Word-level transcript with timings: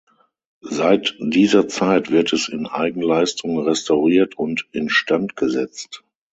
Seit 0.65 1.15
dieser 1.19 1.67
Zeit 1.67 2.09
wird 2.09 2.33
es 2.33 2.49
in 2.49 2.65
Eigenleistung 2.65 3.59
restauriert 3.59 4.35
und 4.35 4.65
instand 4.71 5.35
gesetzt. 5.35 6.03